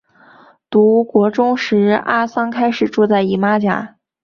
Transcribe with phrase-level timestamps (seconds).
[0.71, 3.97] 读国中时阿桑开始住在姨妈家。